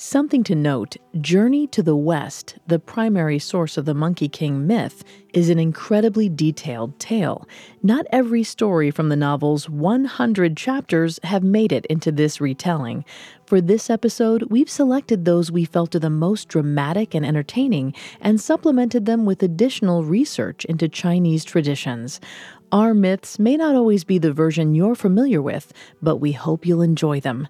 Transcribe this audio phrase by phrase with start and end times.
[0.00, 5.02] Something to note Journey to the West, the primary source of the Monkey King myth,
[5.34, 7.48] is an incredibly detailed tale.
[7.82, 13.04] Not every story from the novel's 100 chapters have made it into this retelling.
[13.44, 18.40] For this episode, we've selected those we felt are the most dramatic and entertaining and
[18.40, 22.20] supplemented them with additional research into Chinese traditions.
[22.70, 26.82] Our myths may not always be the version you're familiar with, but we hope you'll
[26.82, 27.48] enjoy them.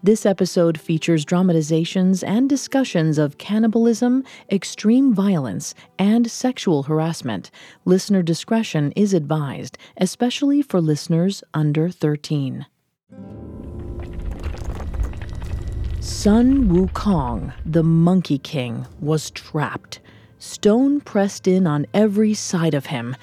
[0.00, 7.50] This episode features dramatizations and discussions of cannibalism, extreme violence, and sexual harassment.
[7.84, 12.66] Listener discretion is advised, especially for listeners under 13.
[15.98, 19.98] Sun Wukong, the Monkey King, was trapped.
[20.38, 23.16] Stone pressed in on every side of him.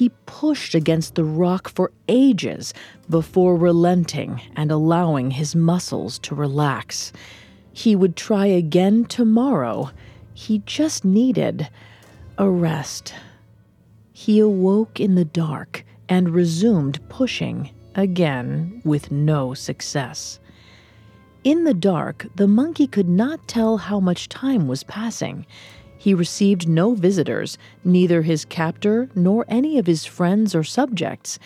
[0.00, 2.72] He pushed against the rock for ages
[3.10, 7.12] before relenting and allowing his muscles to relax.
[7.74, 9.90] He would try again tomorrow.
[10.32, 11.68] He just needed
[12.38, 13.12] a rest.
[14.14, 20.40] He awoke in the dark and resumed pushing again with no success.
[21.44, 25.44] In the dark, the monkey could not tell how much time was passing.
[26.00, 31.38] He received no visitors, neither his captor nor any of his friends or subjects.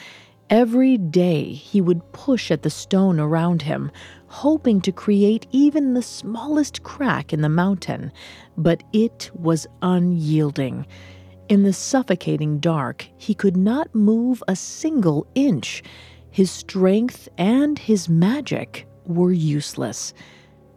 [0.49, 3.91] Every day he would push at the stone around him,
[4.29, 8.13] hoping to create even the smallest crack in the mountain,
[8.57, 10.87] but it was unyielding.
[11.49, 15.83] In the suffocating dark, he could not move a single inch.
[16.31, 20.15] His strength and his magic were useless.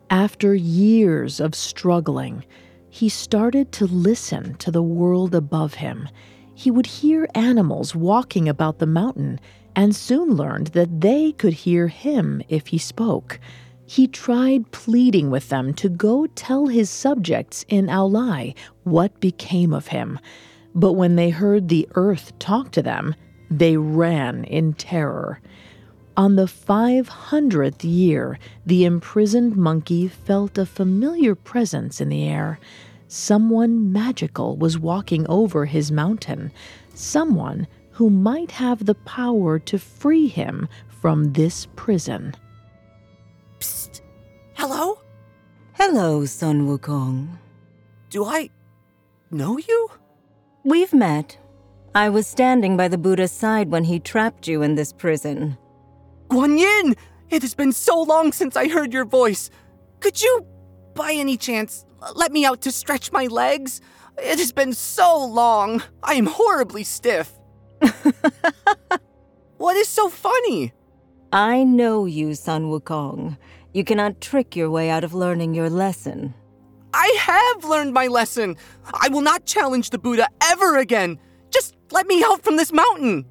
[0.09, 2.43] After years of struggling,
[2.89, 6.07] he started to listen to the world above him.
[6.55, 9.39] He would hear animals walking about the mountain
[9.75, 13.39] and soon learned that they could hear him if he spoke.
[13.85, 19.87] He tried pleading with them to go tell his subjects in Aolai what became of
[19.87, 20.19] him.
[20.73, 23.15] But when they heard the earth talk to them,
[23.49, 25.39] they ran in terror.
[26.17, 32.59] On the 500th year, the imprisoned monkey felt a familiar presence in the air.
[33.07, 36.51] Someone magical was walking over his mountain,
[36.95, 42.33] someone who might have the power to free him from this prison.
[43.59, 44.01] Psst.
[44.55, 44.99] Hello?
[45.73, 47.37] Hello, Sun Wukong.
[48.09, 48.49] Do I
[49.29, 49.89] know you?
[50.63, 51.37] We've met.
[51.93, 55.59] I was standing by the Buddha's side when he trapped you in this prison.
[56.29, 56.95] Guanyin!
[57.29, 59.49] It has been so long since I heard your voice.
[59.99, 60.45] Could you,
[60.93, 63.81] by any chance, let me out to stretch my legs?
[64.17, 65.83] It has been so long.
[66.01, 67.31] I am horribly stiff.
[69.57, 70.73] what is so funny?
[71.31, 73.37] I know you, Sun Wukong.
[73.73, 76.33] You cannot trick your way out of learning your lesson.
[76.93, 78.55] I have learned my lesson.
[78.93, 81.19] I will not challenge the Buddha ever again.
[81.51, 83.25] Just let me out from this mountain.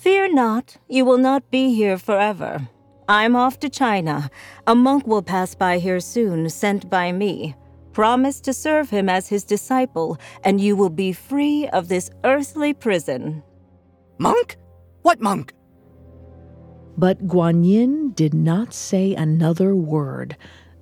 [0.00, 2.66] Fear not, you will not be here forever.
[3.06, 4.30] I'm off to China.
[4.66, 7.54] A monk will pass by here soon, sent by me.
[7.92, 12.72] Promise to serve him as his disciple, and you will be free of this earthly
[12.72, 13.42] prison.
[14.16, 14.56] Monk?
[15.02, 15.52] What monk?
[16.96, 20.34] But Guanyin did not say another word.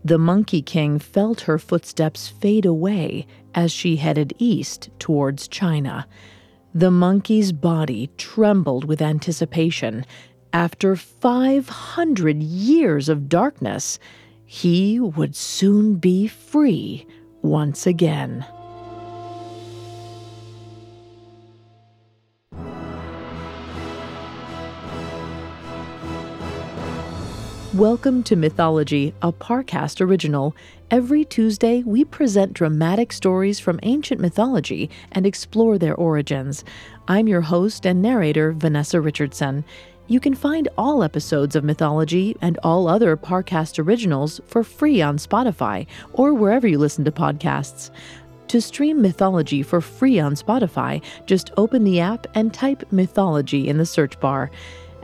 [0.05, 6.07] The Monkey King felt her footsteps fade away as she headed east towards China.
[6.75, 10.05] The monkey's body trembled with anticipation.
[10.53, 13.99] After 500 years of darkness,
[14.45, 17.07] he would soon be free
[17.41, 18.45] once again.
[27.73, 30.55] Welcome to Mythology, a Parcast original.
[30.91, 36.65] Every Tuesday, we present dramatic stories from ancient mythology and explore their origins.
[37.07, 39.67] I'm your host and narrator, Vanessa Richardson.
[40.07, 45.19] You can find all episodes of Mythology and all other Parcast originals for free on
[45.19, 47.91] Spotify or wherever you listen to podcasts.
[48.49, 53.77] To stream Mythology for free on Spotify, just open the app and type Mythology in
[53.77, 54.51] the search bar.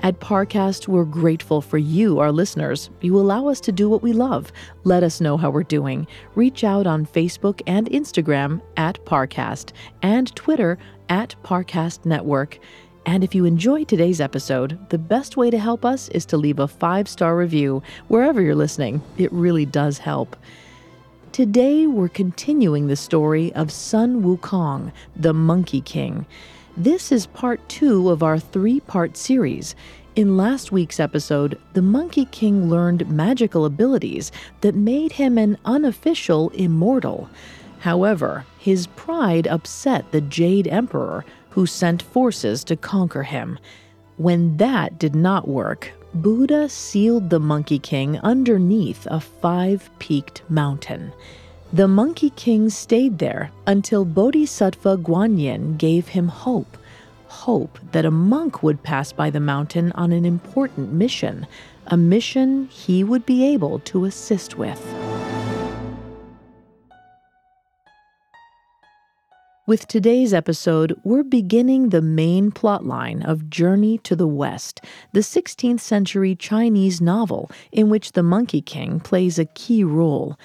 [0.04, 2.90] At Parcast, we're grateful for you, our listeners.
[3.00, 4.52] You allow us to do what we love.
[4.84, 6.06] Let us know how we're doing.
[6.34, 9.72] Reach out on Facebook and Instagram at Parcast
[10.02, 10.76] and Twitter
[11.08, 12.58] at Parcast Network.
[13.06, 16.58] And if you enjoyed today's episode, the best way to help us is to leave
[16.58, 19.00] a five star review wherever you're listening.
[19.16, 20.36] It really does help.
[21.32, 26.26] Today, we're continuing the story of Sun Wukong, the Monkey King.
[26.76, 29.76] This is part two of our three part series.
[30.16, 36.48] In last week's episode, the Monkey King learned magical abilities that made him an unofficial
[36.50, 37.30] immortal.
[37.78, 43.56] However, his pride upset the Jade Emperor, who sent forces to conquer him.
[44.16, 51.12] When that did not work, Buddha sealed the Monkey King underneath a five peaked mountain.
[51.74, 56.78] The Monkey King stayed there until Bodhisattva Guanyin gave him hope
[57.26, 61.48] hope that a monk would pass by the mountain on an important mission,
[61.88, 64.80] a mission he would be able to assist with.
[69.66, 74.80] With today's episode, we're beginning the main plotline of Journey to the West,
[75.12, 80.38] the 16th century Chinese novel in which the Monkey King plays a key role.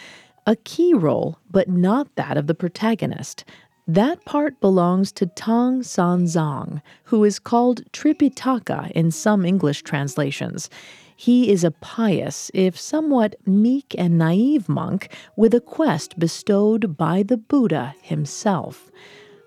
[0.49, 3.45] A key role, but not that of the protagonist.
[3.87, 10.67] That part belongs to Tang Sanzang, who is called Tripitaka in some English translations.
[11.15, 17.21] He is a pious, if somewhat meek and naive monk with a quest bestowed by
[17.21, 18.89] the Buddha himself.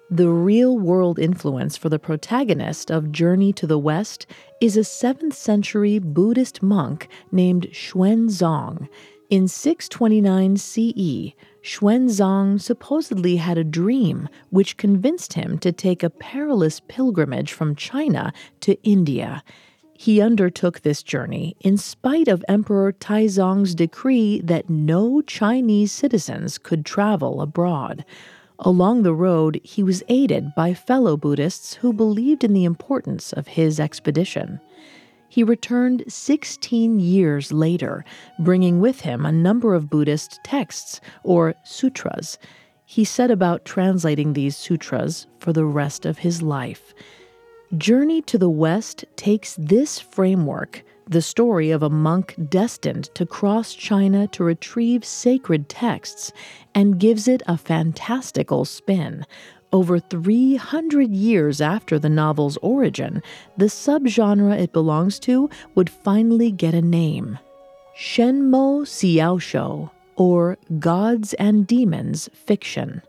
[0.08, 4.26] The real world influence for the protagonist of Journey to the West
[4.60, 8.88] is a 7th century Buddhist monk named Xuanzang.
[9.32, 11.32] In 629 CE,
[11.64, 18.34] Xuanzang supposedly had a dream which convinced him to take a perilous pilgrimage from China
[18.60, 19.42] to India.
[19.94, 26.84] He undertook this journey in spite of Emperor Taizong's decree that no Chinese citizens could
[26.84, 28.04] travel abroad.
[28.58, 33.46] Along the road, he was aided by fellow Buddhists who believed in the importance of
[33.46, 34.60] his expedition.
[35.32, 38.04] He returned 16 years later,
[38.38, 42.36] bringing with him a number of Buddhist texts, or sutras.
[42.84, 46.92] He set about translating these sutras for the rest of his life.
[47.78, 53.72] Journey to the West takes this framework, the story of a monk destined to cross
[53.72, 56.30] China to retrieve sacred texts,
[56.74, 59.24] and gives it a fantastical spin.
[59.72, 63.22] Over 300 years after the novel's origin,
[63.56, 67.38] the subgenre it belongs to would finally get a name
[67.96, 73.02] Shenmo Xiaoshuo, or Gods and Demons Fiction.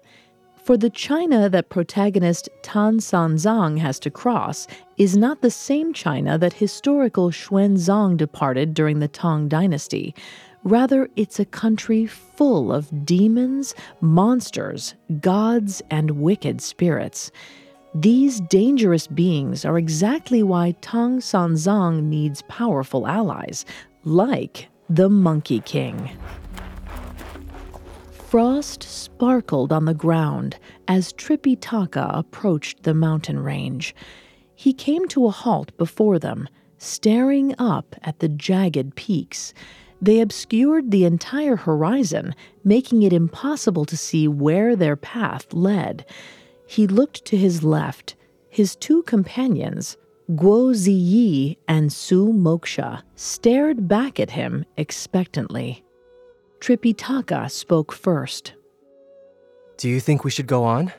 [0.64, 4.66] For the China that protagonist Tang Sanzang has to cross
[4.98, 10.16] is not the same China that historical Xuanzang departed during the Tang Dynasty.
[10.64, 17.32] Rather, it's a country full of demons, monsters, gods, and wicked spirits.
[17.94, 23.66] These dangerous beings are exactly why Tang Sanzang needs powerful allies,
[24.04, 26.10] like the Monkey King.
[28.12, 33.94] Frost sparkled on the ground as Tripitaka approached the mountain range.
[34.56, 39.54] He came to a halt before them, staring up at the jagged peaks.
[40.04, 46.06] They obscured the entire horizon, making it impossible to see where their path led.
[46.68, 48.16] He looked to his left.
[48.50, 49.96] His two companions,
[50.32, 55.86] Guo Ziyi and Su Moksha, stared back at him expectantly.
[56.60, 58.56] Tripitaka spoke first.
[59.78, 60.92] Do you think we should go on?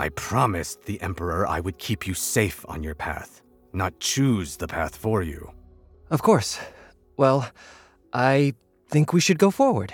[0.00, 4.66] I promised the Emperor I would keep you safe on your path, not choose the
[4.66, 5.52] path for you.
[6.10, 6.58] Of course.
[7.16, 7.48] Well,
[8.14, 8.54] I
[8.88, 9.92] think we should go forward.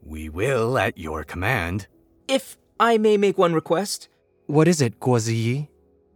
[0.00, 1.88] We will at your command.
[2.28, 4.08] If I may make one request.
[4.46, 5.68] What is it, Guoziyi?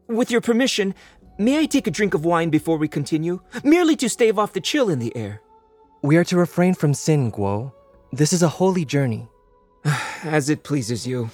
[0.07, 0.95] With your permission,
[1.37, 3.41] may I take a drink of wine before we continue?
[3.65, 5.43] Merely to stave off the chill in the air.
[6.03, 7.73] We are to refrain from sin, Guo.
[8.13, 9.29] This is a holy journey.
[10.23, 11.31] As it pleases you.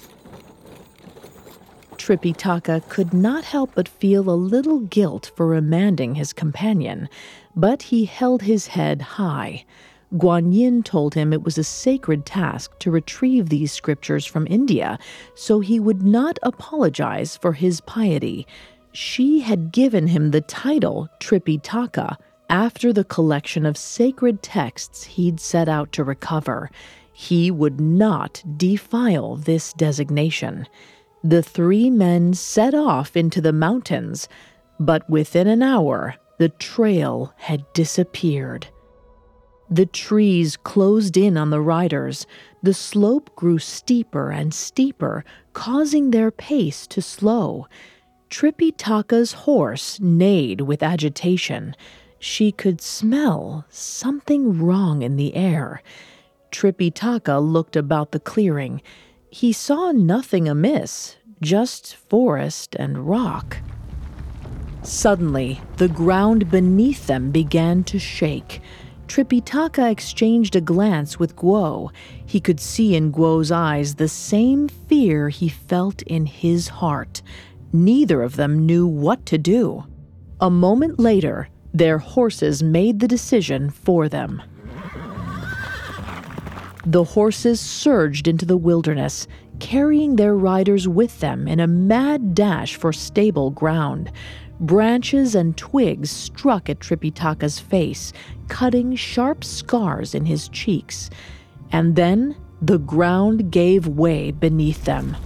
[1.97, 7.07] Tripitaka could not help but feel a little guilt for remanding his companion,
[7.55, 9.65] but he held his head high.
[10.13, 14.99] Guan Yin told him it was a sacred task to retrieve these scriptures from India,
[15.33, 18.45] so he would not apologize for his piety.
[18.91, 22.17] She had given him the title Tripitaka
[22.49, 26.69] after the collection of sacred texts he'd set out to recover.
[27.11, 30.67] He would not defile this designation.
[31.23, 34.27] The three men set off into the mountains,
[34.79, 38.67] but within an hour, the trail had disappeared.
[39.69, 42.27] The trees closed in on the riders.
[42.61, 45.23] The slope grew steeper and steeper,
[45.53, 47.67] causing their pace to slow.
[48.29, 51.75] Tripitaka's horse neighed with agitation.
[52.19, 55.81] She could smell something wrong in the air.
[56.51, 58.81] Tripitaka looked about the clearing.
[59.29, 63.57] He saw nothing amiss, just forest and rock.
[64.83, 68.61] Suddenly, the ground beneath them began to shake.
[69.07, 71.91] Tripitaka exchanged a glance with Guo.
[72.25, 77.21] He could see in Guo's eyes the same fear he felt in his heart.
[77.71, 79.85] Neither of them knew what to do.
[80.39, 84.41] A moment later, their horses made the decision for them.
[86.85, 89.27] The horses surged into the wilderness,
[89.59, 94.11] carrying their riders with them in a mad dash for stable ground.
[94.59, 98.13] Branches and twigs struck at Tripitaka's face,
[98.47, 101.09] cutting sharp scars in his cheeks.
[101.71, 105.17] And then the ground gave way beneath them.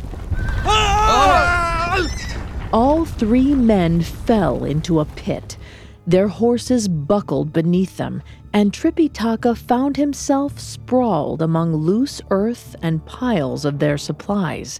[2.73, 5.57] All three men fell into a pit.
[6.05, 13.65] Their horses buckled beneath them, and Tripitaka found himself sprawled among loose earth and piles
[13.65, 14.79] of their supplies.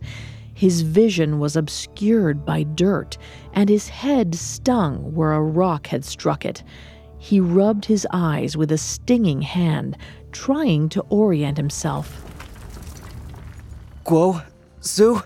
[0.57, 3.19] His vision was obscured by dirt,
[3.53, 6.63] and his head stung where a rock had struck it.
[7.19, 9.97] He rubbed his eyes with a stinging hand,
[10.31, 12.25] trying to orient himself.
[14.03, 14.43] Guo,
[14.79, 15.21] Su,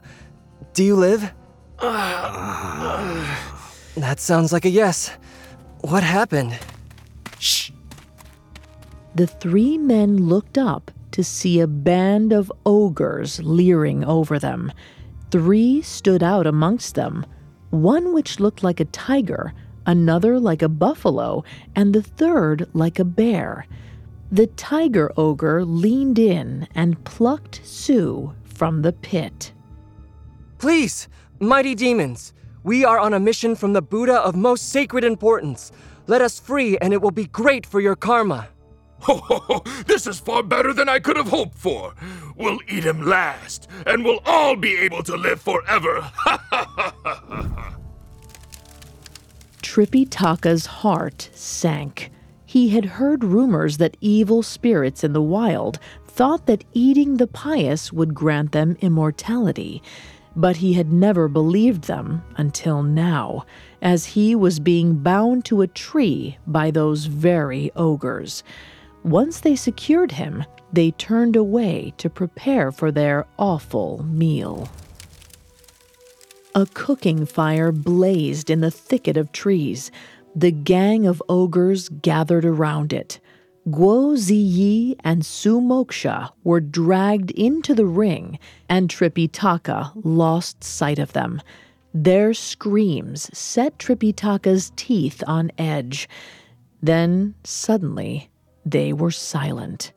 [0.74, 1.32] do you live?
[1.80, 3.30] that
[4.18, 5.12] sounds like a yes.
[5.80, 6.60] What happened?
[7.40, 7.72] Shh.
[9.16, 14.74] The three men looked up to see a band of ogres leering over them.
[15.32, 17.26] Three stood out amongst them
[17.70, 19.54] one which looked like a tiger,
[19.86, 23.66] another like a buffalo, and the third like a bear.
[24.30, 29.54] The tiger ogre leaned in and plucked Su from the pit.
[30.58, 31.08] Please,
[31.40, 32.34] mighty demons,
[32.64, 35.72] we are on a mission from the Buddha of most sacred importance.
[36.08, 38.50] Let us free, and it will be great for your karma.
[39.02, 39.64] Ho, ho, ho!
[39.86, 41.94] This is far better than I could have hoped for.
[42.36, 46.12] We'll eat him last, and we'll all be able to live forever.
[49.62, 52.12] Tripitaka's heart sank.
[52.46, 57.94] He had heard rumors that evil spirits in the wild thought that eating the pious
[57.94, 59.82] would grant them immortality
[60.36, 63.46] but he had never believed them until now,
[63.82, 68.44] as he was being bound to a tree by those very ogres.
[69.04, 74.70] Once they secured him, they turned away to prepare for their awful meal.
[76.54, 79.92] A cooking fire blazed in the thicket of trees.
[80.36, 83.20] The gang of ogres gathered around it.
[83.68, 91.14] Guo Ziyi and Su Moksha were dragged into the ring, and Tripitaka lost sight of
[91.14, 91.42] them.
[91.94, 96.10] Their screams set Tripitaka's teeth on edge.
[96.82, 98.31] Then, suddenly,
[98.66, 99.92] they were silent.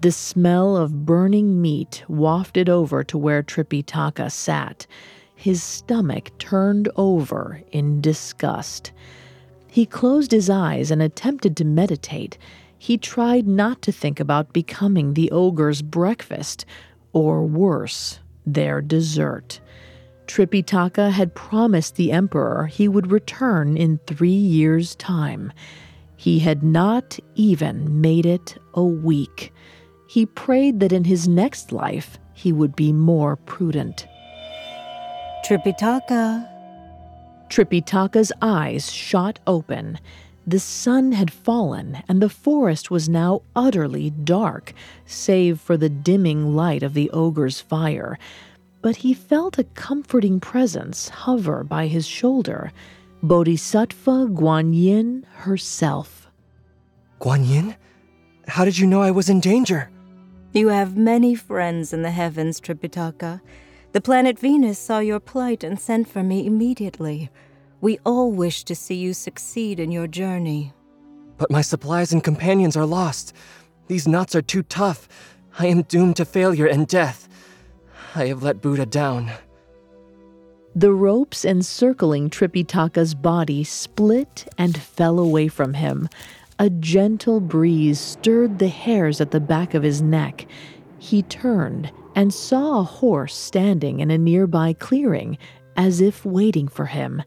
[0.00, 4.86] The smell of burning meat wafted over to where Tripitaka sat.
[5.34, 8.92] His stomach turned over in disgust.
[9.68, 12.36] He closed his eyes and attempted to meditate
[12.82, 16.66] he tried not to think about becoming the ogre's breakfast,
[17.12, 19.60] or worse, their dessert.
[20.26, 25.52] Tripitaka had promised the emperor he would return in three years' time.
[26.22, 29.52] He had not even made it a week.
[30.06, 34.06] He prayed that in his next life he would be more prudent.
[35.44, 36.48] Tripitaka.
[37.48, 39.98] Tripitaka's eyes shot open.
[40.46, 44.74] The sun had fallen, and the forest was now utterly dark,
[45.04, 48.16] save for the dimming light of the ogre's fire.
[48.80, 52.70] But he felt a comforting presence hover by his shoulder
[53.24, 56.28] Bodhisattva Guanyin herself.
[57.20, 57.76] Guanyin?
[58.48, 59.90] How did you know I was in danger?
[60.52, 63.40] You have many friends in the heavens, Tripitaka.
[63.92, 67.30] The planet Venus saw your plight and sent for me immediately.
[67.80, 70.72] We all wish to see you succeed in your journey.
[71.38, 73.34] But my supplies and companions are lost.
[73.86, 75.08] These knots are too tough.
[75.60, 77.28] I am doomed to failure and death.
[78.16, 79.30] I have let Buddha down.
[80.74, 86.08] The ropes encircling Tripitaka's body split and fell away from him.
[86.58, 90.46] A gentle breeze stirred the hairs at the back of his neck.
[90.98, 95.36] He turned and saw a horse standing in a nearby clearing,
[95.76, 97.22] as if waiting for him.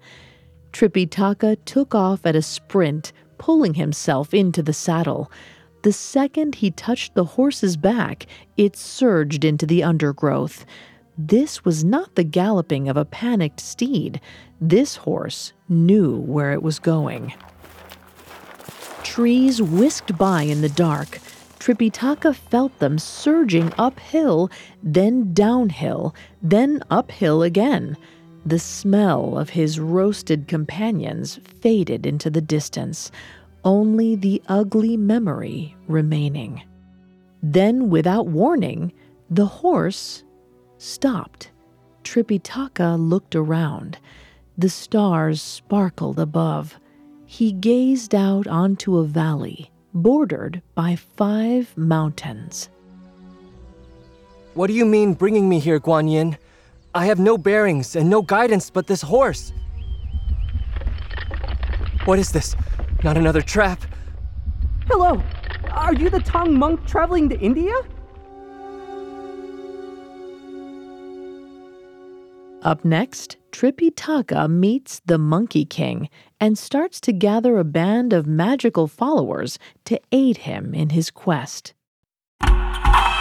[0.71, 5.31] Tripitaka took off at a sprint, pulling himself into the saddle.
[5.83, 8.25] The second he touched the horse's back,
[8.57, 10.65] it surged into the undergrowth.
[11.17, 14.19] This was not the galloping of a panicked steed.
[14.59, 17.33] This horse knew where it was going.
[19.03, 21.19] Trees whisked by in the dark.
[21.59, 24.51] Tripitaka felt them surging uphill,
[24.83, 27.95] then downhill, then uphill again.
[28.45, 33.09] The smell of his roasted companions faded into the distance,
[33.63, 36.61] only the ugly memory remaining.
[37.41, 38.91] Then, without warning,
[39.29, 40.24] the horse
[40.85, 41.51] stopped.
[42.03, 43.97] Tripitaka looked around.
[44.57, 46.79] The stars sparkled above.
[47.25, 52.69] He gazed out onto a valley bordered by five mountains.
[54.53, 56.37] What do you mean bringing me here, Guan Yin?
[56.93, 59.51] I have no bearings and no guidance but this horse.
[62.05, 62.55] What is this?
[63.03, 63.81] Not another trap?
[64.87, 65.21] Hello.
[65.71, 67.73] Are you the Tang monk traveling to India?
[72.65, 78.87] Up next, Tripitaka meets the Monkey King and starts to gather a band of magical
[78.87, 81.74] followers to aid him in his quest.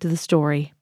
[0.00, 0.72] to the story.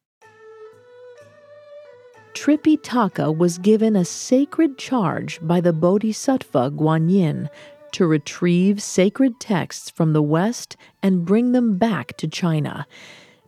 [2.35, 7.49] Tripitaka was given a sacred charge by the Bodhisattva Guanyin
[7.93, 12.87] to retrieve sacred texts from the West and bring them back to China.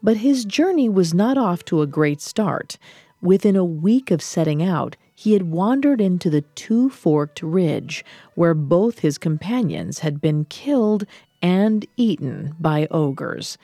[0.02, 2.76] But his journey was not off to a great start.
[3.20, 8.54] Within a week of setting out, he had wandered into the two forked ridge, where
[8.54, 11.06] both his companions had been killed
[11.40, 13.56] and eaten by ogres.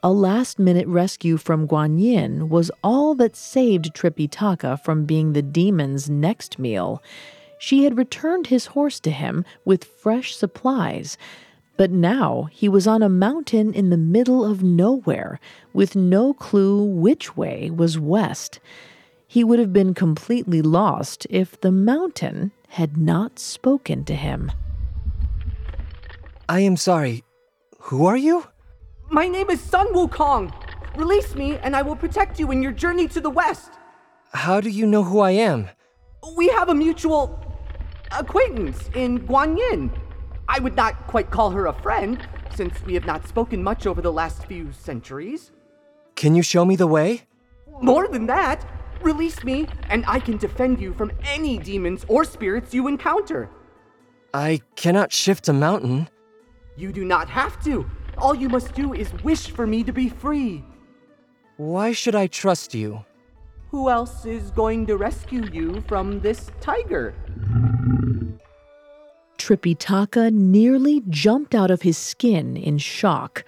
[0.00, 6.08] A last minute rescue from Guanyin was all that saved Tripitaka from being the demon's
[6.08, 7.02] next meal.
[7.58, 11.18] She had returned his horse to him with fresh supplies.
[11.76, 15.40] But now he was on a mountain in the middle of nowhere,
[15.72, 18.60] with no clue which way was west.
[19.26, 24.52] He would have been completely lost if the mountain had not spoken to him.
[26.48, 27.24] I am sorry.
[27.80, 28.44] Who are you?
[29.10, 30.52] My name is Sun Wukong.
[30.94, 33.70] Release me, and I will protect you in your journey to the west.
[34.34, 35.70] How do you know who I am?
[36.36, 37.40] We have a mutual
[38.12, 39.90] acquaintance in Guanyin.
[40.46, 44.02] I would not quite call her a friend, since we have not spoken much over
[44.02, 45.52] the last few centuries.
[46.14, 47.22] Can you show me the way?
[47.80, 48.68] More than that,
[49.00, 53.48] release me, and I can defend you from any demons or spirits you encounter.
[54.34, 56.10] I cannot shift a mountain.
[56.76, 57.90] You do not have to.
[58.20, 60.64] All you must do is wish for me to be free.
[61.56, 63.04] Why should I trust you?
[63.70, 67.14] Who else is going to rescue you from this tiger?
[69.38, 73.44] Tripitaka nearly jumped out of his skin in shock.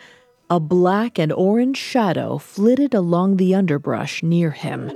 [0.48, 4.90] A black and orange shadow flitted along the underbrush near him.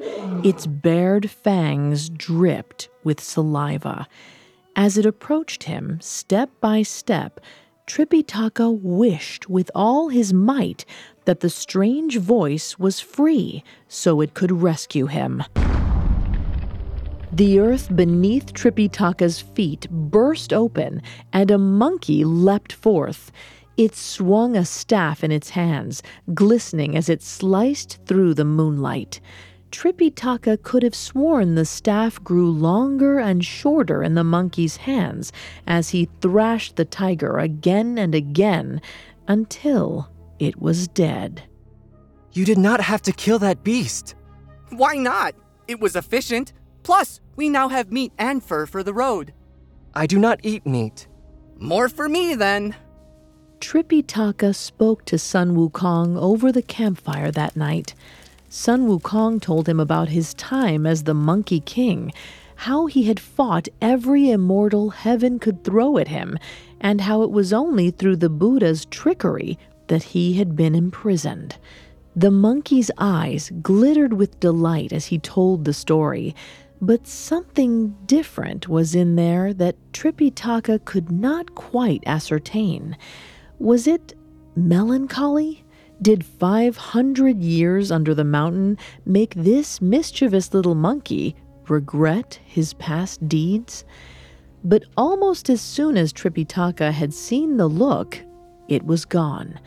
[0.44, 4.06] Its bared fangs dripped with saliva.
[4.76, 7.40] As it approached him, step by step,
[7.86, 10.84] Tripitaka wished with all his might
[11.26, 15.42] that the strange voice was free so it could rescue him.
[17.30, 23.32] The earth beneath Tripitaka's feet burst open, and a monkey leapt forth.
[23.76, 29.20] It swung a staff in its hands, glistening as it sliced through the moonlight.
[29.74, 35.32] Tripitaka could have sworn the staff grew longer and shorter in the monkey's hands
[35.66, 38.80] as he thrashed the tiger again and again
[39.26, 40.08] until
[40.38, 41.42] it was dead.
[42.32, 44.14] You did not have to kill that beast.
[44.70, 45.34] Why not?
[45.66, 46.52] It was efficient.
[46.84, 49.32] Plus, we now have meat and fur for the road.
[49.92, 51.08] I do not eat meat.
[51.58, 52.76] More for me, then.
[53.58, 57.94] Tripitaka spoke to Sun Wukong over the campfire that night.
[58.56, 62.12] Sun Wukong told him about his time as the Monkey King,
[62.54, 66.38] how he had fought every immortal heaven could throw at him,
[66.80, 71.56] and how it was only through the Buddha's trickery that he had been imprisoned.
[72.14, 76.32] The monkey's eyes glittered with delight as he told the story,
[76.80, 82.96] but something different was in there that Tripitaka could not quite ascertain.
[83.58, 84.14] Was it
[84.54, 85.63] melancholy?
[86.04, 91.34] Did 500 years under the mountain make this mischievous little monkey
[91.66, 93.86] regret his past deeds?
[94.62, 98.22] But almost as soon as Tripitaka had seen the look,
[98.68, 99.58] it was gone.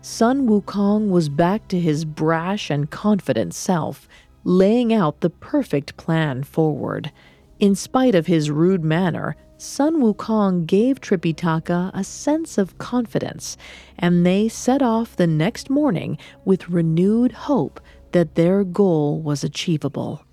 [0.00, 4.08] Sun Wukong was back to his brash and confident self,
[4.42, 7.12] laying out the perfect plan forward.
[7.60, 13.56] In spite of his rude manner, Sun Wukong gave Tripitaka a sense of confidence,
[13.98, 17.80] and they set off the next morning with renewed hope
[18.12, 20.24] that their goal was achievable.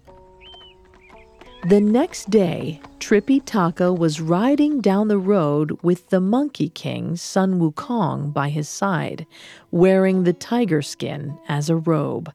[1.67, 8.33] The next day, Tripitaka was riding down the road with the Monkey King Sun Wukong
[8.33, 9.27] by his side,
[9.69, 12.33] wearing the tiger skin as a robe.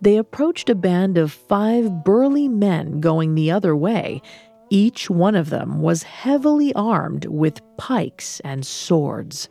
[0.00, 4.22] They approached a band of five burly men going the other way.
[4.70, 9.48] Each one of them was heavily armed with pikes and swords.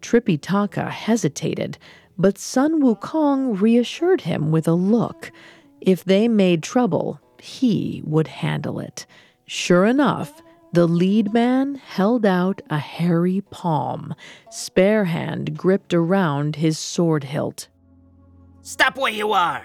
[0.00, 1.78] Tripitaka hesitated,
[2.16, 5.30] but Sun Wukong reassured him with a look.
[5.80, 9.06] If they made trouble, he would handle it.
[9.46, 14.14] Sure enough, the lead man held out a hairy palm,
[14.50, 17.68] spare hand gripped around his sword hilt.
[18.62, 19.64] Stop where you are!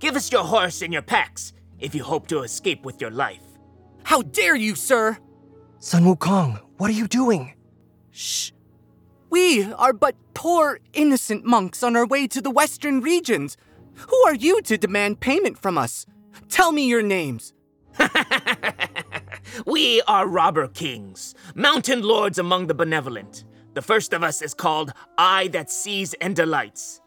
[0.00, 3.53] Give us your horse and your packs if you hope to escape with your life.
[4.04, 5.18] How dare you, sir!
[5.78, 7.54] Sun Wukong, what are you doing?
[8.10, 8.52] Shh!
[9.30, 13.56] We are but poor, innocent monks on our way to the western regions.
[13.94, 16.06] Who are you to demand payment from us?
[16.48, 17.52] Tell me your names.
[19.66, 23.44] we are robber kings, mountain lords among the benevolent.
[23.74, 27.00] The first of us is called Eye That Sees and Delights.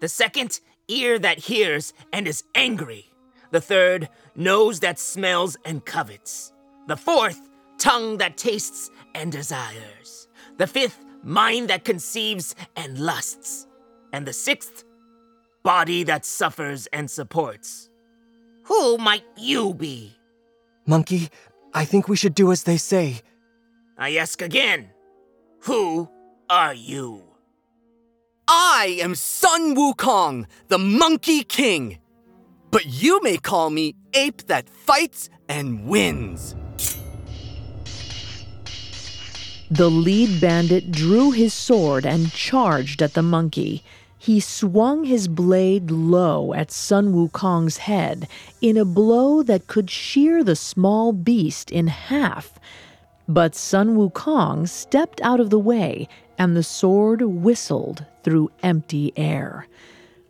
[0.00, 3.12] The second, Ear That Hears and is Angry.
[3.50, 6.52] The third, Nose That Smells and Covets.
[6.86, 10.28] The fourth, Tongue That Tastes and Desires.
[10.58, 13.66] The fifth, Mind That Conceives and Lusts.
[14.12, 14.84] And the sixth,
[15.62, 17.90] Body That Suffers and Supports.
[18.64, 20.14] Who might you be?
[20.86, 21.28] Monkey,
[21.72, 23.22] I think we should do as they say.
[23.98, 24.90] I ask again.
[25.60, 26.08] Who
[26.50, 27.22] are you?
[28.48, 31.98] I am Sun Wukong, the Monkey King.
[32.76, 36.54] But you may call me Ape that fights and wins.
[39.70, 43.82] The lead bandit drew his sword and charged at the monkey.
[44.18, 48.28] He swung his blade low at Sun Wukong's head
[48.60, 52.58] in a blow that could shear the small beast in half.
[53.26, 59.66] But Sun Wukong stepped out of the way and the sword whistled through empty air.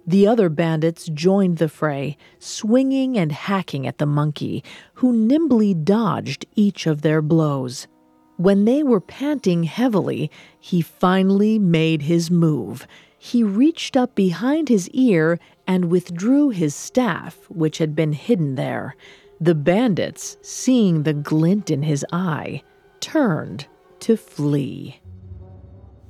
[0.07, 4.63] The other bandits joined the fray, swinging and hacking at the monkey,
[4.95, 7.89] who nimbly dodged each of their blows.
[8.37, 12.87] When they were panting heavily, he finally made his move.
[13.19, 18.95] He reached up behind his ear and withdrew his staff, which had been hidden there.
[19.41, 22.63] The bandits, seeing the glint in his eye,
[23.01, 23.67] turned
[24.01, 25.01] to flee.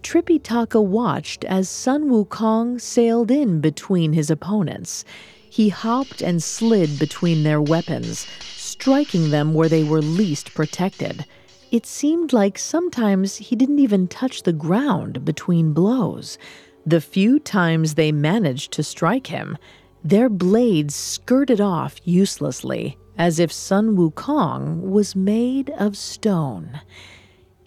[0.07, 5.05] Tripitaka watched as Sun Wukong sailed in between his opponents.
[5.51, 11.27] He hopped and slid between their weapons, striking them where they were least protected.
[11.73, 16.39] It seemed like sometimes he didn't even touch the ground between blows.
[16.87, 19.59] The few times they managed to strike him,
[20.05, 26.81] their blades skirted off uselessly, as if Sun Wukong was made of stone.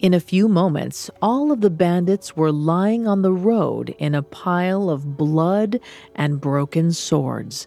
[0.00, 4.22] In a few moments, all of the bandits were lying on the road in a
[4.22, 5.78] pile of blood
[6.14, 7.66] and broken swords.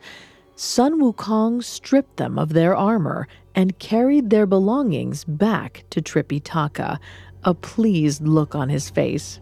[0.56, 6.98] Sun Wukong stripped them of their armor and carried their belongings back to Tripitaka,
[7.44, 9.40] a pleased look on his face.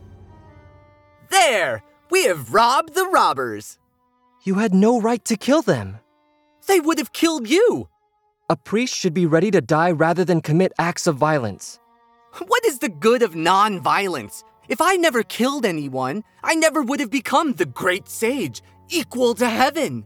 [1.29, 1.83] There!
[2.09, 3.77] We have robbed the robbers!
[4.43, 5.99] You had no right to kill them.
[6.67, 7.87] They would have killed you!
[8.49, 11.80] A priest should be ready to die rather than commit acts of violence.
[12.47, 14.43] What is the good of non violence?
[14.69, 19.49] If I never killed anyone, I never would have become the great sage, equal to
[19.49, 20.05] heaven.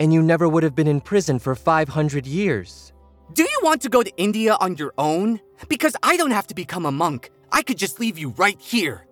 [0.00, 2.92] and you never would have been in prison for 500 years.
[3.34, 5.38] Do you want to go to India on your own?
[5.68, 7.30] Because I don't have to become a monk.
[7.52, 9.06] I could just leave you right here.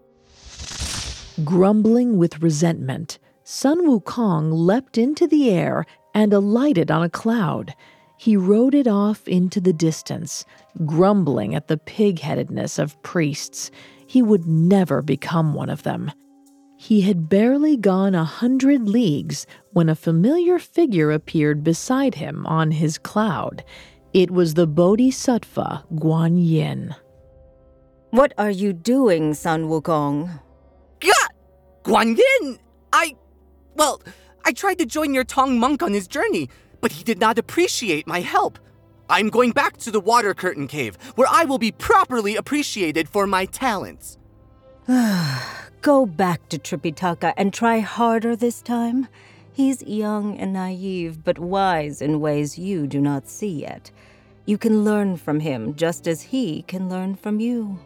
[1.44, 7.75] Grumbling with resentment, Sun Wukong leapt into the air and alighted on a cloud.
[8.18, 10.44] He rode it off into the distance,
[10.87, 13.70] grumbling at the pig headedness of priests.
[14.06, 16.11] He would never become one of them.
[16.76, 22.70] He had barely gone a hundred leagues when a familiar figure appeared beside him on
[22.70, 23.62] his cloud.
[24.14, 26.94] It was the Bodhisattva Guan Yin.
[28.11, 30.40] What are you doing, Sun Wukong?
[31.00, 31.30] God!
[31.85, 32.59] Guan Yin!
[32.92, 33.14] I.
[33.76, 34.02] Well,
[34.44, 36.48] I tried to join your Tang monk on his journey,
[36.80, 38.59] but he did not appreciate my help.
[39.11, 43.27] I'm going back to the Water Curtain Cave, where I will be properly appreciated for
[43.27, 44.18] my talents.
[45.83, 49.09] Go back to Tripitaka and try harder this time.
[49.53, 53.90] He's young and naive, but wise in ways you do not see yet.
[54.46, 57.81] You can learn from him just as he can learn from you.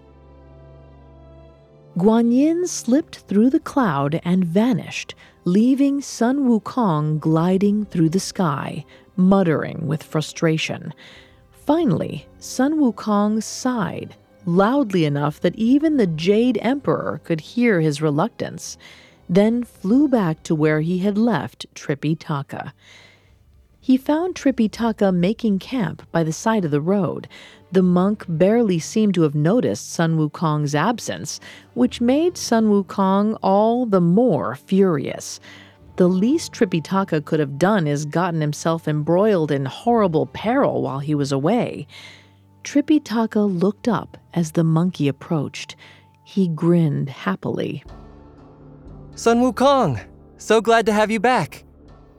[1.97, 8.85] Guan Yin slipped through the cloud and vanished, leaving Sun Wukong gliding through the sky,
[9.17, 10.93] muttering with frustration.
[11.51, 18.77] Finally, Sun Wukong sighed, loudly enough that even the Jade Emperor could hear his reluctance,
[19.29, 22.73] then flew back to where he had left Tripitaka.
[23.81, 27.29] He found Tripitaka making camp by the side of the road,
[27.71, 31.41] the monk barely seemed to have noticed Sun Wukong's absence,
[31.75, 35.41] which made Sun Wukong all the more furious.
[35.97, 41.15] The least Tripitaka could have done is gotten himself embroiled in horrible peril while he
[41.15, 41.87] was away.
[42.65, 45.77] Tripitaka looked up as the monkey approached.
[46.25, 47.85] He grinned happily.
[49.15, 50.05] Sun Wukong,
[50.37, 51.65] so glad to have you back.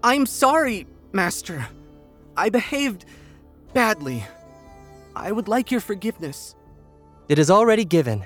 [0.04, 1.68] I'm sorry, Master.
[2.38, 3.06] I behaved
[3.74, 4.24] badly.
[5.16, 6.56] I would like your forgiveness.
[7.28, 8.26] It is already given.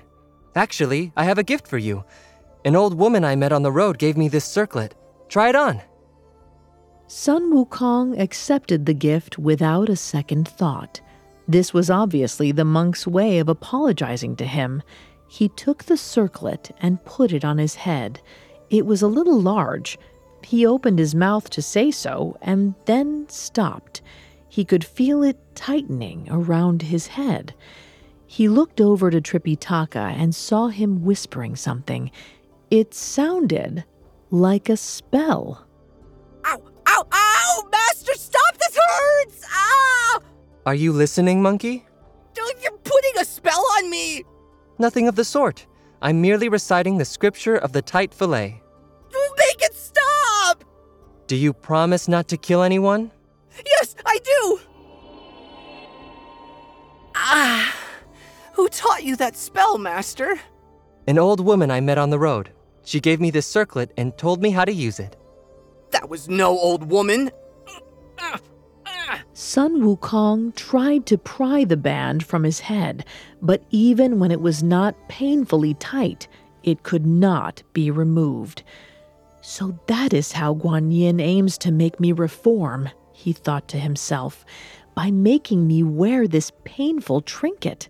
[0.56, 2.04] Actually, I have a gift for you.
[2.66, 4.94] An old woman I met on the road gave me this circlet.
[5.30, 5.82] Try it on.
[7.08, 11.02] Sun Wukong accepted the gift without a second thought.
[11.48, 14.84] This was obviously the monk's way of apologizing to him.
[15.28, 18.22] He took the circlet and put it on his head.
[18.70, 19.98] It was a little large.
[20.44, 24.02] He opened his mouth to say so and then stopped.
[24.48, 27.54] He could feel it tightening around his head.
[28.26, 32.10] He looked over to Tripitaka and saw him whispering something.
[32.72, 33.84] It sounded
[34.32, 35.66] like a spell.
[36.46, 37.70] Ow, ow, ow!
[37.72, 38.58] Master, stop!
[38.58, 39.46] This hurts!
[39.50, 40.20] Ah!
[40.66, 41.86] Are you listening, monkey?
[42.62, 44.24] You're putting a spell on me!
[44.78, 45.66] Nothing of the sort.
[46.02, 48.62] I'm merely reciting the scripture of the tight fillet.
[49.38, 50.64] Make it stop!
[51.28, 53.12] Do you promise not to kill anyone?
[53.66, 54.60] Yes, I do!
[57.16, 57.76] Ah,
[58.54, 60.40] who taught you that spell, Master?
[61.08, 62.52] An old woman I met on the road.
[62.90, 65.16] She gave me this circlet and told me how to use it.
[65.92, 67.30] That was no old woman.
[69.32, 73.06] Sun Wukong tried to pry the band from his head,
[73.44, 76.28] but even when it was not painfully tight,
[76.64, 78.64] it could not be removed.
[79.42, 84.44] So that is how Guan Yin aims to make me reform he thought to himself,
[84.96, 87.88] by making me wear this painful trinket.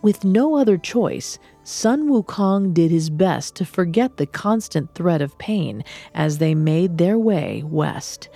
[0.00, 1.38] With no other choice,
[1.68, 6.96] Sun Wukong did his best to forget the constant threat of pain as they made
[6.96, 8.30] their way west.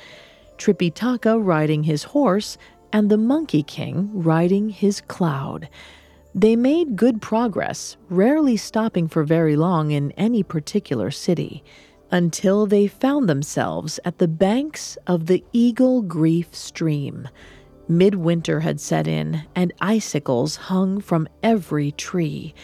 [0.59, 2.59] Tripitaka riding his horse,
[2.93, 5.71] and the Monkey King riding his cloud.
[6.35, 11.65] They made good progress, rarely stopping for very long in any particular city
[12.11, 17.27] until they found themselves at the banks of the Eagle Grief Stream.
[17.89, 22.55] Midwinter had set in, and icicles hung from every tree.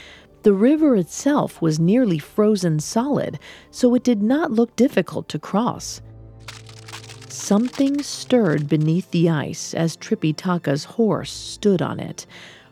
[0.48, 3.38] The river itself was nearly frozen solid,
[3.70, 6.00] so it did not look difficult to cross.
[7.28, 12.24] Something stirred beneath the ice as Tripitaka's horse stood on it.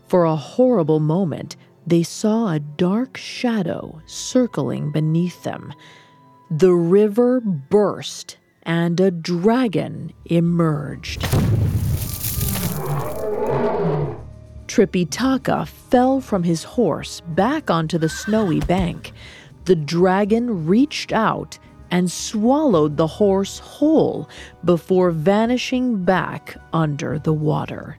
[0.08, 5.74] For a horrible moment, they saw a dark shadow circling beneath them.
[6.50, 11.22] The river burst and a dragon emerged.
[14.66, 19.12] Tripitaka fell from his horse back onto the snowy bank.
[19.64, 21.58] The dragon reached out
[21.90, 24.28] and swallowed the horse whole
[24.64, 27.96] before vanishing back under the water.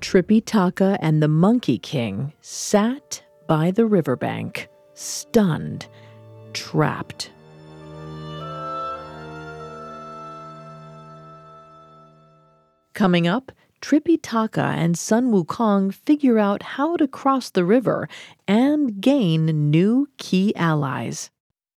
[0.00, 5.86] Tripitaka and the Monkey King sat by the riverbank, stunned,
[6.52, 7.30] trapped.
[12.94, 13.52] Coming up,
[13.82, 18.08] Tripitaka and Sun Wukong figure out how to cross the river
[18.46, 21.30] and gain new key allies.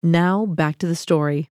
[0.02, 1.48] Now, back to the story.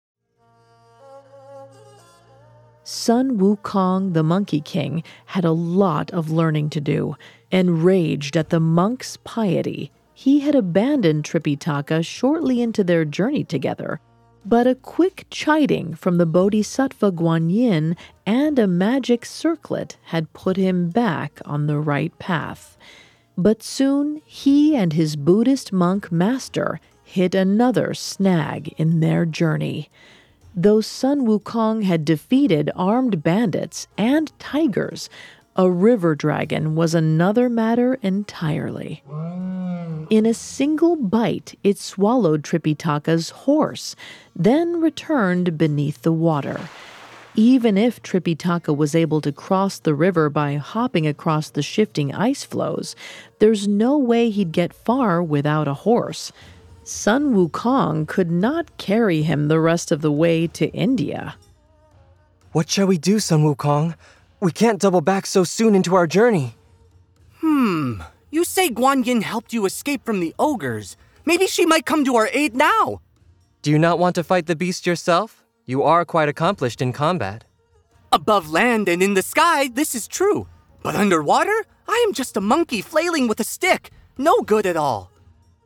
[2.84, 7.15] Sun Wukong, the Monkey King, had a lot of learning to do.
[7.51, 13.99] Enraged at the monk's piety, he had abandoned Tripitaka shortly into their journey together.
[14.47, 20.89] But a quick chiding from the Bodhisattva Guanyin and a magic circlet had put him
[20.91, 22.77] back on the right path.
[23.36, 29.89] But soon he and his Buddhist monk master hit another snag in their journey.
[30.55, 35.10] Though Sun Wukong had defeated armed bandits and tigers,
[35.55, 39.03] a river dragon was another matter entirely.
[40.09, 43.95] In a single bite, it swallowed Tripitaka's horse,
[44.35, 46.59] then returned beneath the water.
[47.35, 52.43] Even if Tripitaka was able to cross the river by hopping across the shifting ice
[52.43, 52.95] floes,
[53.39, 56.31] there's no way he'd get far without a horse.
[56.83, 61.35] Sun Wukong could not carry him the rest of the way to India.
[62.51, 63.95] What shall we do, Sun Wukong?
[64.45, 66.53] We can't double back so soon into our journey.
[67.39, 68.03] Hmm.
[68.29, 70.97] You say Guan Yin helped you escape from the ogres.
[71.25, 73.01] Maybe she might come to our aid now.
[73.63, 75.43] Do you not want to fight the beast yourself?
[75.65, 77.45] You are quite accomplished in combat.
[78.12, 80.45] Above land and in the sky, this is true.
[80.84, 83.89] But underwater, I am just a monkey flailing with a stick.
[84.15, 85.10] No good at all.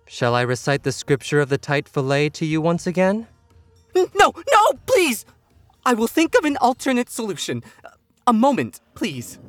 [0.08, 3.28] Shall I recite the scripture of the tight fillet to you once again?
[3.94, 5.26] No, no, please!
[5.86, 7.62] I will think of an alternate solution.
[8.30, 9.40] A moment, please.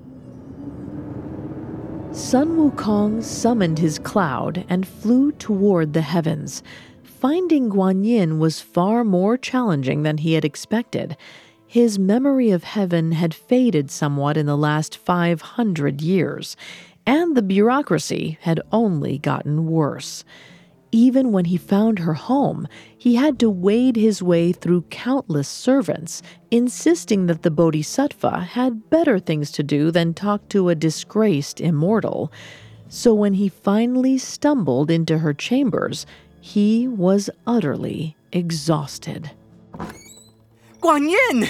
[2.13, 6.63] Sun Wukong summoned his cloud and flew toward the heavens.
[7.03, 11.19] Finding Guanyin was far more challenging than he had expected.
[11.67, 16.57] His memory of heaven had faded somewhat in the last 500 years,
[17.05, 20.25] and the bureaucracy had only gotten worse.
[20.93, 22.67] Even when he found her home,
[22.99, 29.21] he had to wade his way through countless servants, insisting that the Bodhisattva had better
[29.21, 32.33] things to do than talk to a disgraced immortal.
[32.89, 36.07] So when he finally stumbled into her chambers,
[36.41, 39.31] he was utterly exhausted.
[40.81, 41.49] Guan Yin!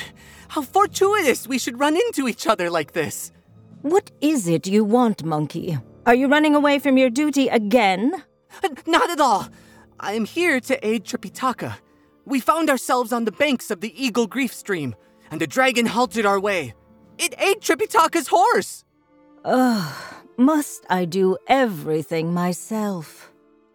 [0.49, 3.33] How fortuitous we should run into each other like this!
[3.81, 5.79] What is it you want, monkey?
[6.05, 8.25] Are you running away from your duty again?
[8.87, 9.49] Not at all.
[9.99, 11.77] I am here to aid Tripitaka.
[12.25, 14.95] We found ourselves on the banks of the Eagle Grief Stream,
[15.31, 16.75] and a dragon halted our way.
[17.19, 18.85] It ate Tripitaka's horse.
[19.45, 19.95] Ugh,
[20.37, 23.31] must I do everything myself?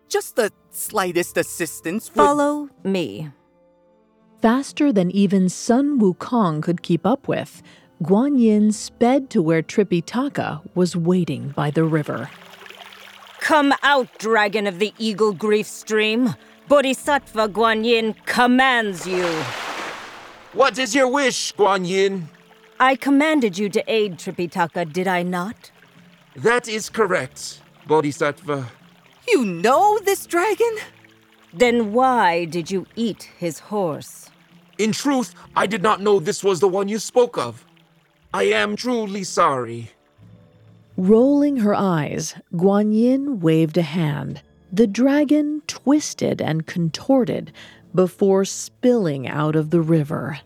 [0.10, 2.24] Just the slightest assistance would...
[2.24, 3.30] Follow me.
[4.42, 7.64] Faster than even Sun Wukong could keep up with,
[8.04, 12.30] Guan Yin sped to where Tripitaka was waiting by the river.
[13.46, 16.34] Come out, dragon of the Eagle Grief Stream.
[16.68, 19.24] Bodhisattva Guan Yin commands you.
[20.54, 22.28] What is your wish, Guan Yin?
[22.80, 25.70] I commanded you to aid Tripitaka, did I not?
[26.36, 28.68] That is correct, Bodhisattva.
[29.28, 30.78] You know this dragon?
[31.54, 34.32] Then why did you eat his horse?
[34.80, 37.64] In truth, I did not know this was the one you spoke of.
[38.34, 39.92] I am truly sorry.
[40.98, 44.42] Rolling her eyes, Guan Yin waved a hand.
[44.72, 47.52] The dragon twisted and contorted
[47.94, 50.40] before spilling out of the river.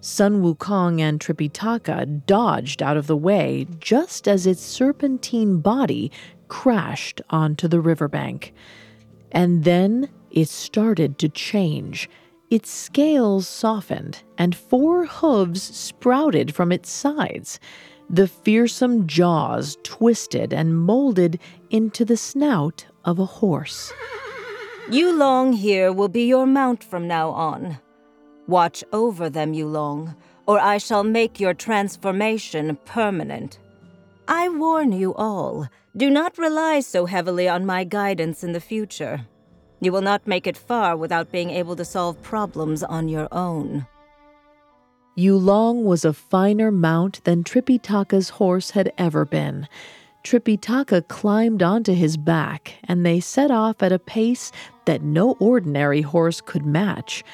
[0.00, 6.10] Sun Wukong and Tripitaka dodged out of the way just as its serpentine body
[6.48, 8.52] crashed onto the riverbank.
[9.30, 12.10] And then it started to change.
[12.50, 17.58] Its scales softened, and four hooves sprouted from its sides.
[18.08, 21.40] The fearsome jaws twisted and molded
[21.70, 23.92] into the snout of a horse.
[24.88, 27.78] Yulong here will be your mount from now on.
[28.46, 30.14] Watch over them, Yulong,
[30.46, 33.58] or I shall make your transformation permanent.
[34.28, 39.26] I warn you all, do not rely so heavily on my guidance in the future.
[39.80, 43.86] You will not make it far without being able to solve problems on your own.
[45.16, 49.66] Yulong was a finer mount than Tripitaka's horse had ever been.
[50.22, 54.52] Tripitaka climbed onto his back, and they set off at a pace
[54.84, 57.24] that no ordinary horse could match.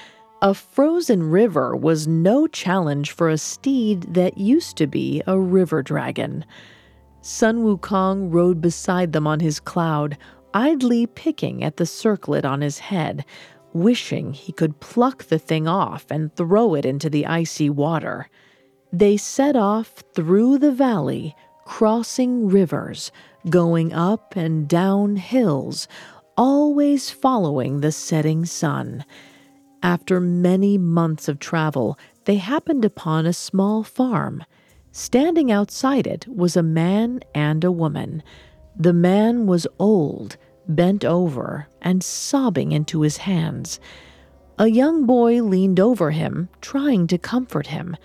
[0.43, 5.83] A frozen river was no challenge for a steed that used to be a river
[5.83, 6.45] dragon.
[7.21, 10.17] Sun Wukong rode beside them on his cloud,
[10.55, 13.25] idly picking at the circlet on his head,
[13.75, 18.29] wishing he could pluck the thing off and throw it into the icy water.
[18.93, 23.11] They set off through the valley, crossing rivers,
[23.49, 25.89] going up and down hills,
[26.37, 29.05] always following the setting sun.
[29.83, 34.45] After many months of travel, they happened upon a small farm.
[34.93, 38.23] Standing outside it was a man and a woman.
[38.77, 40.37] The man was old,
[40.69, 43.81] bent over, and sobbing into his hands.
[44.59, 47.97] A young boy leaned over him, trying to comfort him.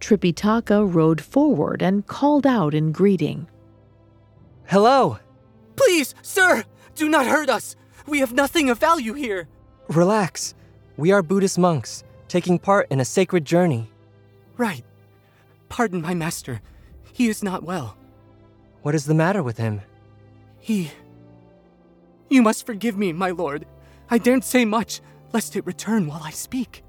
[0.00, 3.46] Tripitaka rode forward and called out in greeting.
[4.66, 5.18] Hello!
[5.76, 7.76] Please, sir, do not hurt us.
[8.06, 9.48] We have nothing of value here.
[9.88, 10.54] Relax.
[10.96, 13.90] We are Buddhist monks, taking part in a sacred journey.
[14.56, 14.84] Right.
[15.68, 16.60] Pardon my master.
[17.12, 17.96] He is not well.
[18.82, 19.82] What is the matter with him?
[20.58, 20.90] He.
[22.30, 23.66] You must forgive me, my lord.
[24.08, 25.00] I daren't say much,
[25.32, 26.84] lest it return while I speak.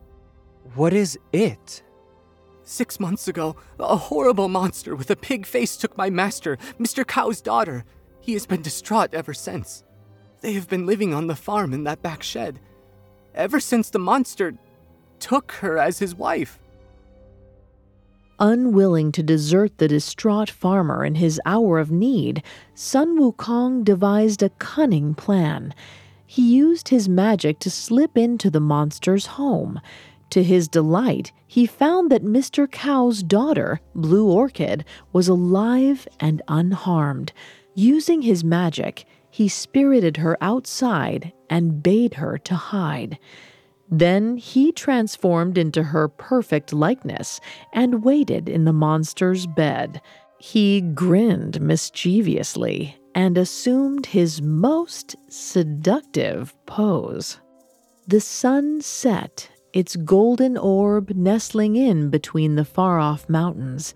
[0.75, 1.81] What is it?
[2.63, 7.05] Six months ago, a horrible monster with a pig face took my master, Mr.
[7.05, 7.83] Gao's daughter.
[8.19, 9.83] He has been distraught ever since.
[10.41, 12.59] They have been living on the farm in that back shed.
[13.33, 14.53] Ever since the monster
[15.19, 16.59] took her as his wife.
[18.43, 22.41] Unwilling to desert the distraught farmer in his hour of need,
[22.73, 25.75] Sun Wukong devised a cunning plan.
[26.25, 29.79] He used his magic to slip into the monster's home.
[30.31, 32.67] To his delight, he found that Mr.
[32.67, 37.33] Gao's daughter, Blue Orchid, was alive and unharmed.
[37.75, 43.19] Using his magic, he spirited her outside and bade her to hide.
[43.91, 47.41] Then he transformed into her perfect likeness
[47.73, 50.01] and waited in the monster's bed.
[50.39, 57.39] He grinned mischievously and assumed his most seductive pose.
[58.07, 63.93] The sun set, its golden orb nestling in between the far off mountains.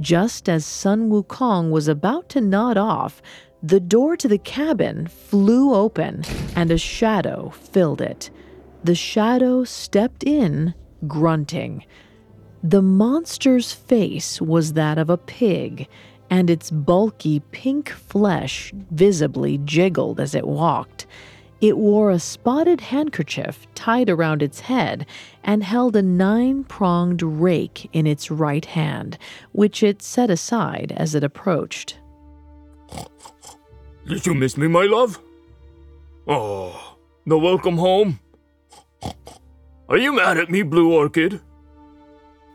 [0.00, 3.22] Just as Sun Wukong was about to nod off,
[3.62, 6.22] the door to the cabin flew open
[6.54, 8.30] and a shadow filled it.
[8.86, 10.72] The shadow stepped in,
[11.08, 11.84] grunting.
[12.62, 15.88] The monster's face was that of a pig,
[16.30, 21.04] and its bulky pink flesh visibly jiggled as it walked.
[21.60, 25.04] It wore a spotted handkerchief tied around its head
[25.42, 29.18] and held a nine pronged rake in its right hand,
[29.50, 31.98] which it set aside as it approached.
[34.06, 35.18] Did you miss me, my love?
[36.28, 38.20] Oh, the welcome home?
[39.88, 41.40] Are you mad at me, Blue Orchid?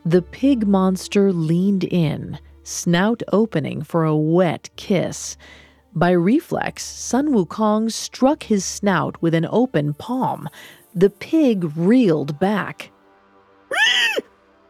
[0.06, 5.38] The pig monster leaned in, snout opening for a wet kiss.
[5.94, 10.50] By reflex, Sun Wukong struck his snout with an open palm.
[10.94, 12.92] The pig reeled back.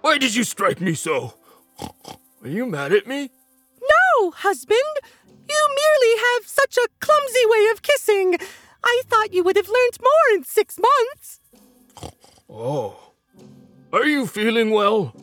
[0.02, 1.34] Why did you strike me so?
[2.44, 3.32] Are you mad at me?
[3.82, 4.80] No, husband!
[5.28, 8.36] You merely have such a clumsy way of kissing.
[8.84, 11.41] I thought you would have learned more in six months.
[12.52, 12.98] Oh.
[13.94, 15.16] Are you feeling well?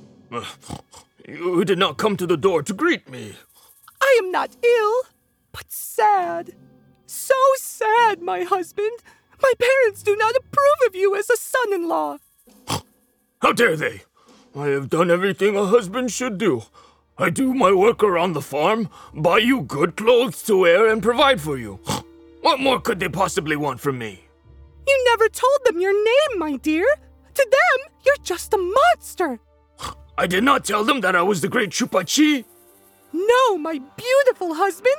[1.27, 3.35] You did not come to the door to greet me.
[4.01, 5.03] I am not ill,
[5.53, 6.55] but sad.
[7.07, 8.99] So sad, my husband.
[9.43, 12.17] My parents do not approve of you as a son in law.
[13.43, 14.03] How dare they?
[14.57, 16.63] I have done everything a husband should do.
[17.19, 21.41] I do my work around the farm, buy you good clothes to wear, and provide
[21.41, 21.79] for you.
[22.41, 24.25] What more could they possibly want from me?
[24.87, 26.87] You never told them your name, my dear.
[27.39, 29.39] To them, you're just a monster.
[30.19, 32.45] I did not tell them that I was the great Chupachi.
[33.13, 34.97] No, my beautiful husband.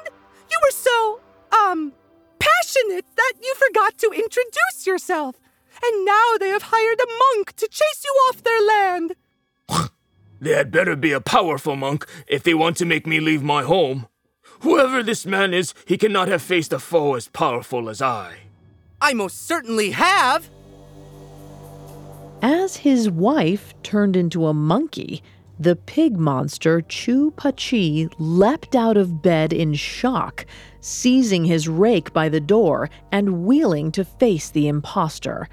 [0.50, 1.20] You were so,
[1.52, 1.92] um,
[2.40, 5.36] passionate that you forgot to introduce yourself.
[5.84, 9.16] And now they have hired a monk to chase you off their land.
[10.42, 13.64] They had better be a powerful monk if they want to make me leave my
[13.64, 14.08] home.
[14.62, 18.38] Whoever this man is, he cannot have faced a foe as powerful as I.
[19.02, 20.50] I most certainly have.
[22.42, 25.22] As his wife turned into a monkey,
[25.60, 30.46] the pig monster Chu Pachi leapt out of bed in shock,
[30.80, 35.50] seizing his rake by the door and wheeling to face the impostor.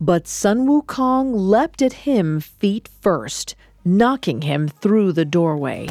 [0.00, 3.54] But Sun Wukong leapt at him feet first,
[3.84, 5.88] knocking him through the doorway.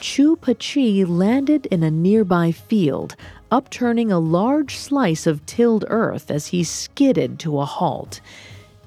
[0.00, 3.16] Chu Pachi landed in a nearby field,
[3.50, 8.22] upturning a large slice of tilled earth as he skidded to a halt.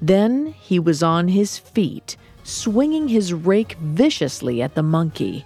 [0.02, 5.46] Then he was on his feet, swinging his rake viciously at the monkey.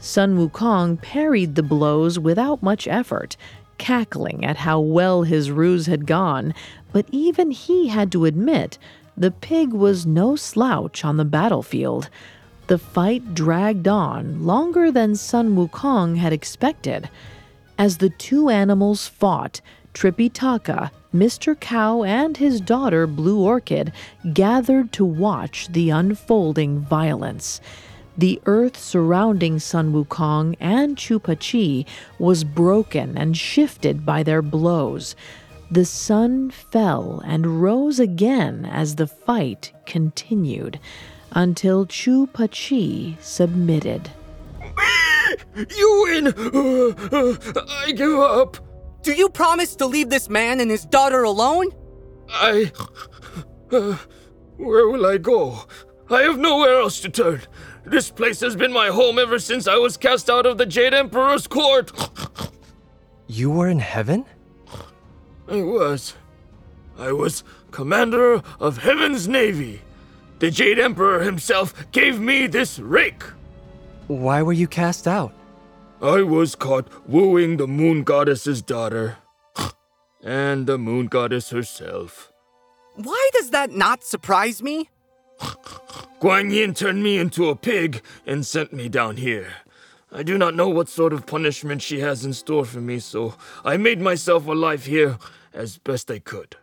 [0.00, 3.36] Sun Wukong parried the blows without much effort,
[3.78, 6.54] cackling at how well his ruse had gone,
[6.92, 8.78] but even he had to admit
[9.16, 12.08] the pig was no slouch on the battlefield.
[12.68, 17.08] The fight dragged on longer than Sun Wukong had expected.
[17.76, 19.60] As the two animals fought,
[19.98, 21.58] Tripitaka, Mr.
[21.58, 23.92] Gao, and his daughter Blue Orchid
[24.32, 27.60] gathered to watch the unfolding violence.
[28.16, 31.84] The earth surrounding Sun Wukong and Chupa Chi
[32.20, 35.16] was broken and shifted by their blows.
[35.68, 40.78] The sun fell and rose again as the fight continued
[41.32, 44.10] until Chupa Chi submitted.
[45.76, 46.28] You win!
[46.28, 48.67] Uh, uh, I give up.
[49.02, 51.70] Do you promise to leave this man and his daughter alone?
[52.28, 52.72] I.
[53.70, 53.96] Uh,
[54.56, 55.66] where will I go?
[56.10, 57.42] I have nowhere else to turn.
[57.84, 60.94] This place has been my home ever since I was cast out of the Jade
[60.94, 61.92] Emperor's court.
[63.26, 64.24] You were in heaven?
[65.48, 66.14] I was.
[66.98, 69.80] I was commander of Heaven's Navy.
[70.38, 73.22] The Jade Emperor himself gave me this rake.
[74.06, 75.32] Why were you cast out?
[76.00, 79.16] I was caught wooing the Moon Goddess's daughter.
[80.22, 82.32] and the Moon Goddess herself.
[82.94, 84.90] Why does that not surprise me?
[86.20, 89.48] Guan Yin turned me into a pig and sent me down here.
[90.12, 93.34] I do not know what sort of punishment she has in store for me, so
[93.64, 95.18] I made myself a life here
[95.52, 96.56] as best I could.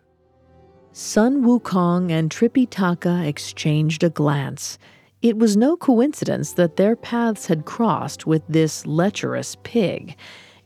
[0.94, 4.80] Sun Wukong and Tripitaka exchanged a glance.
[5.26, 10.16] It was no coincidence that their paths had crossed with this lecherous pig.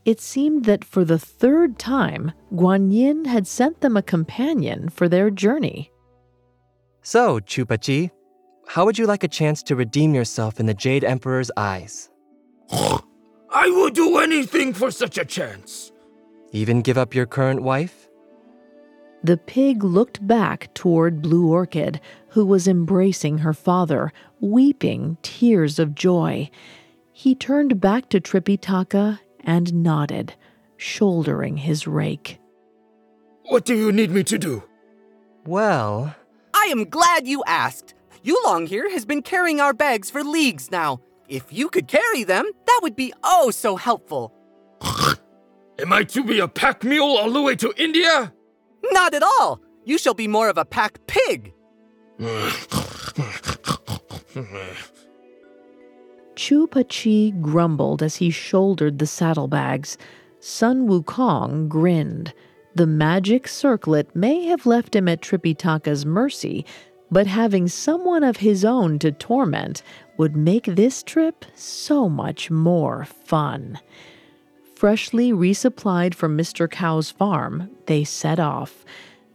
[0.04, 5.08] It seemed that for the third time, Guan Yin had sent them a companion for
[5.08, 5.94] their journey.
[7.02, 8.12] So, Chupa Chi,
[8.68, 12.10] how would you like a chance to redeem yourself in the Jade Emperor's eyes?
[12.70, 15.94] I would do anything for such a chance.
[16.52, 18.09] Even give up your current wife?
[19.24, 22.00] The pig looked back toward Blue Orchid,
[22.30, 26.50] who was embracing her father, weeping tears of joy.
[27.12, 30.36] He turned back to Tripitaka and nodded,
[30.78, 32.40] shouldering his rake.
[33.48, 34.64] What do you need me to do?
[35.46, 36.16] Well,
[36.54, 37.94] I am glad you asked.
[38.24, 41.02] Yulong here has been carrying our bags for leagues now.
[41.28, 44.34] If you could carry them, that would be oh so helpful.
[45.80, 48.34] Am I to be a pack mule all the way to India?
[48.92, 49.62] Not at all.
[49.86, 51.54] You shall be more of a pack pig.
[56.36, 59.98] Chupa Chi grumbled as he shouldered the saddlebags.
[60.40, 62.34] Sun Wukong grinned.
[62.76, 66.66] The magic circlet may have left him at Tripitaka's mercy,
[67.12, 69.82] but having someone of his own to torment
[70.18, 73.80] would make this trip so much more fun.
[74.80, 76.66] Freshly resupplied from Mr.
[76.66, 78.86] Gao's farm, they set off.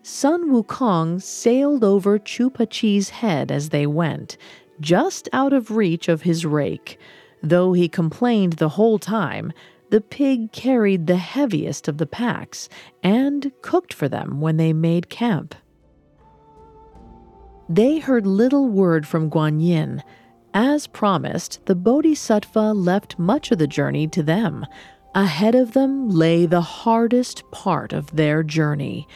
[0.01, 4.39] Sun Wukong sailed over Chupa Chi's head as they went,
[4.81, 6.99] just out of reach of his rake.
[7.43, 9.53] Though he complained the whole time,
[9.91, 12.71] the pig carried the heaviest of the packs
[13.03, 15.55] and cooked for them when they made camp.
[17.69, 20.03] They heard little word from Guan Yin.
[20.55, 24.65] As promised, the Bodhisattva left much of the journey to them.
[25.15, 29.07] Ahead of them lay the hardest part of their journey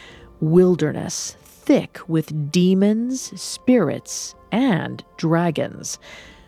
[0.41, 5.99] wilderness, thick with demons, spirits, and dragons.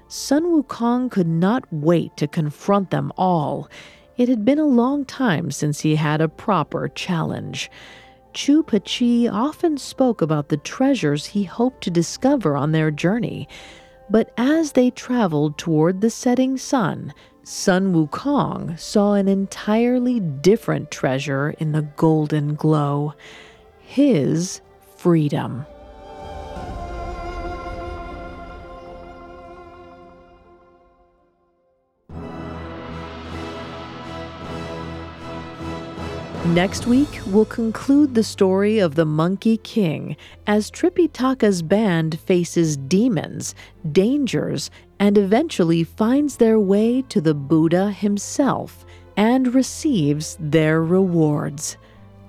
[0.06, 3.68] Sun Wukong could not wait to confront them all.
[4.16, 7.68] It had been a long time since he had a proper challenge.
[8.32, 13.48] Chupa Chi often spoke about the treasures he hoped to discover on their journey.
[14.08, 17.12] But as they traveled toward the setting sun,
[17.52, 23.14] Sun Wukong saw an entirely different treasure in the golden glow
[23.80, 24.60] his
[24.96, 25.66] freedom.
[36.46, 43.56] Next week, we'll conclude the story of the Monkey King as Tripitaka's band faces demons,
[43.90, 44.70] dangers,
[45.00, 48.84] and eventually finds their way to the Buddha himself
[49.16, 51.76] and receives their rewards.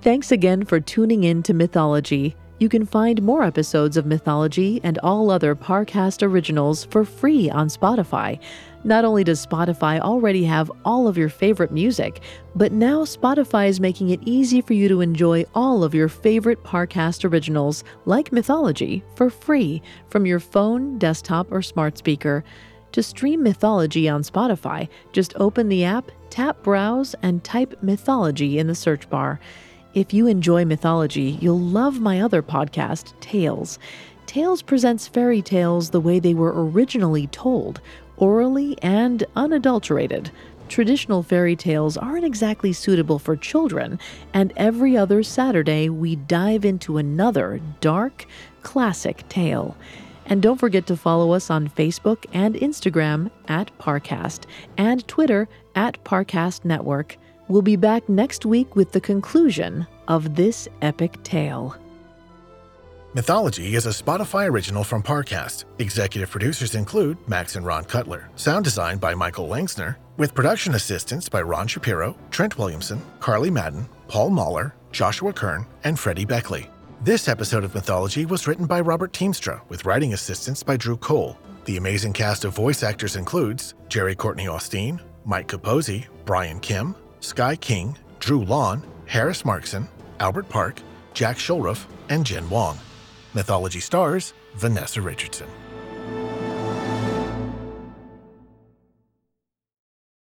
[0.00, 2.34] Thanks again for tuning in to Mythology.
[2.58, 7.68] You can find more episodes of Mythology and all other Parcast originals for free on
[7.68, 8.40] Spotify.
[8.84, 12.20] Not only does Spotify already have all of your favorite music,
[12.56, 16.64] but now Spotify is making it easy for you to enjoy all of your favorite
[16.64, 22.42] Parcast originals, like Mythology, for free from your phone, desktop, or smart speaker.
[22.92, 28.66] To stream Mythology on Spotify, just open the app, tap Browse, and type Mythology in
[28.66, 29.38] the search bar.
[29.94, 33.78] If you enjoy mythology, you'll love my other podcast, Tales.
[34.24, 37.80] Tales presents fairy tales the way they were originally told,
[38.16, 40.30] orally and unadulterated.
[40.68, 43.98] Traditional fairy tales aren't exactly suitable for children,
[44.32, 48.26] and every other Saturday we dive into another dark,
[48.62, 49.76] classic tale.
[50.24, 54.44] And don't forget to follow us on Facebook and Instagram at Parcast
[54.78, 57.18] and Twitter at Parcast Network.
[57.48, 61.76] We'll be back next week with the conclusion of this epic tale.
[63.14, 65.66] Mythology is a Spotify original from Parcast.
[65.78, 68.30] Executive producers include Max and Ron Cutler.
[68.36, 73.86] Sound design by Michael Langsner, with production assistance by Ron Shapiro, Trent Williamson, Carly Madden,
[74.08, 76.70] Paul Mahler, Joshua Kern, and Freddie Beckley.
[77.02, 81.36] This episode of Mythology was written by Robert Teamstra, with writing assistance by Drew Cole.
[81.66, 87.56] The amazing cast of voice actors includes Jerry Courtney Austin, Mike Capozzi, Brian Kim, Sky
[87.56, 89.86] King, Drew Lawn, Harris Markson,
[90.18, 90.80] Albert Park,
[91.12, 92.78] Jack Shulruff, and Jen Wong.
[93.34, 95.48] Mythology stars Vanessa Richardson.